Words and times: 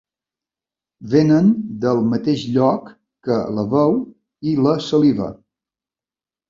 Vénen 1.11 1.51
del 1.85 2.01
mateix 2.13 2.47
lloc 2.57 2.91
que 3.29 3.39
la 3.59 3.69
veu 3.77 3.97
i 4.53 4.57
la 4.67 4.77
saliva. 4.91 5.33